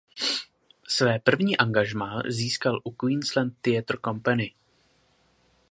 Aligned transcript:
Své 0.87 1.19
první 1.19 1.57
angažmá 1.57 2.21
získal 2.27 2.79
u 2.83 2.91
Queensland 2.91 3.53
Theatre 3.61 3.97
Company. 4.05 4.53